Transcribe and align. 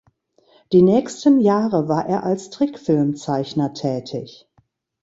Die 0.71 0.81
nächsten 0.81 1.39
Jahre 1.41 1.87
war 1.87 2.07
er 2.07 2.23
als 2.23 2.49
Trickfilmzeichner 2.49 3.75
tätig. 3.75 4.47